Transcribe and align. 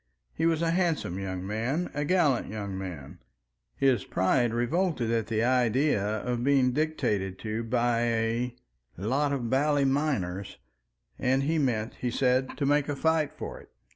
He 0.33 0.47
was 0.47 0.63
a 0.63 0.71
handsome 0.71 1.19
young 1.19 1.45
man, 1.45 1.91
a 1.93 2.03
gallant 2.05 2.47
young 2.49 2.75
man; 2.75 3.19
his 3.75 4.03
pride 4.03 4.51
revolted 4.51 5.11
at 5.11 5.27
the 5.27 5.43
idea 5.43 6.03
of 6.03 6.43
being 6.43 6.71
dictated 6.71 7.37
to 7.41 7.63
by 7.63 7.99
a 8.01 8.55
"lot 8.97 9.31
of 9.31 9.47
bally 9.51 9.85
miners," 9.85 10.57
and 11.19 11.43
he 11.43 11.59
meant, 11.59 11.97
he 12.01 12.09
said, 12.09 12.57
to 12.57 12.65
make 12.65 12.89
a 12.89 12.95
fight 12.95 13.31
for 13.31 13.59
it. 13.59 13.69